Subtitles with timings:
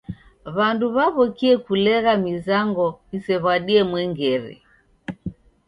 [0.55, 4.53] W'andu w'aw'okie kulegha mizango isew'adie mwengere.